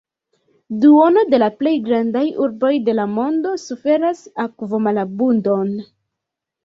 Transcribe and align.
Duono 0.85 1.23
de 1.33 1.39
la 1.43 1.49
plej 1.59 1.73
grandaj 1.89 2.23
urboj 2.45 2.73
de 2.87 2.95
la 3.01 3.07
mondo 3.19 3.53
suferas 3.67 4.23
akvomalabundon. 4.47 5.71